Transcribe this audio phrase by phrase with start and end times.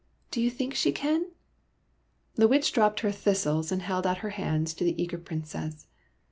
[0.31, 1.27] Do you think she can?"
[2.35, 5.85] The Witch dropped her thistles and held out her hands to the eager Princess.